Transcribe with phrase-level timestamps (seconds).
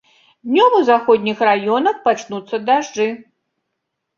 [0.53, 3.07] Днём у заходніх раёнах пачнуцца дажджы.